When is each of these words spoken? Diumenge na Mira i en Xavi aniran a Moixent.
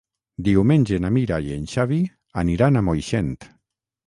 Diumenge 0.47 0.97
na 1.03 1.11
Mira 1.17 1.37
i 1.49 1.53
en 1.57 1.67
Xavi 1.75 2.01
aniran 2.45 2.81
a 2.81 2.85
Moixent. 2.89 3.31